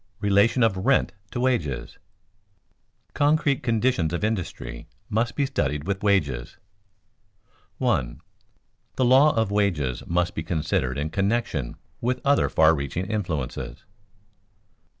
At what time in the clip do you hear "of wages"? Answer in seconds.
9.35-10.01